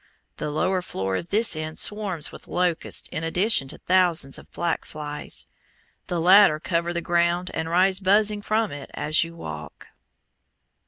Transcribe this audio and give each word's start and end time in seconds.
The 0.37 0.49
lower 0.49 0.81
floor 0.81 1.15
of 1.17 1.29
this 1.29 1.55
inn 1.55 1.75
swarms 1.75 2.31
with 2.31 2.47
locusts 2.47 3.07
in 3.11 3.23
addition 3.23 3.67
to 3.67 3.77
thousands 3.77 4.39
of 4.39 4.51
black 4.51 4.83
flies. 4.83 5.45
The 6.07 6.19
latter 6.19 6.59
cover 6.59 6.91
the 6.91 7.01
ground 7.01 7.51
and 7.53 7.69
rise 7.69 7.99
buzzing 7.99 8.41
from 8.41 8.71
it 8.71 8.89
as 8.95 9.23
you 9.23 9.35
walk. 9.35 9.89